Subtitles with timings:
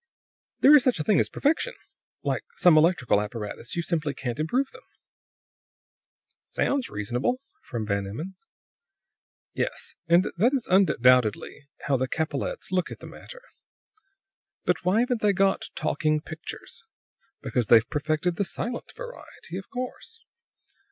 [0.61, 1.75] "There is such a thing as perfection.
[2.23, 4.81] Like some electrical apparatus; you simply can't improve them."
[6.47, 8.33] "Sounds reasonable," from Van Emmon.
[9.53, 9.93] "Yes.
[10.07, 13.43] And that is undoubtedly how the Capellettes look at the matter.
[14.81, 16.83] "Why haven't they got talking pictures?
[17.43, 20.21] Because they've perfected the silent variety, of course.